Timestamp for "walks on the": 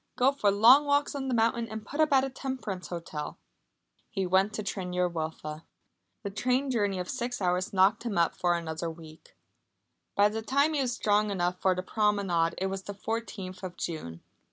0.85-1.35